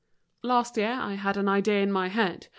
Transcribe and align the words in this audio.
Last 0.41 0.77
year 0.77 0.93
I 0.99 1.13
had 1.13 1.37
an 1.37 1.47
idea 1.47 1.83
in 1.83 1.91
my 1.91 2.07
head. 2.07 2.47